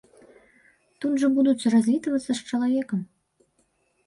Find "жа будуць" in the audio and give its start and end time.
1.23-1.69